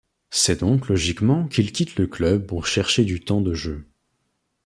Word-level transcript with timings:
C’est 0.31 0.61
donc 0.61 0.87
logiquement 0.87 1.47
qu’il 1.47 1.71
quitte 1.71 1.97
le 1.99 2.07
club 2.07 2.47
pour 2.47 2.65
chercher 2.65 3.05
du 3.05 3.23
temps 3.23 3.39
de 3.41 3.53
jeu. 3.53 3.85